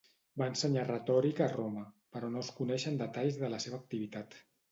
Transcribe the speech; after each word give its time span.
Va 0.41 0.45
ensenyar 0.51 0.85
retòrica 0.85 1.43
a 1.47 1.49
Roma, 1.51 1.83
però 2.17 2.31
no 2.37 2.41
es 2.45 2.49
coneixen 2.61 2.99
detalls 3.03 3.39
de 3.43 3.51
la 3.57 3.63
seva 3.67 3.81
activitat. 3.83 4.35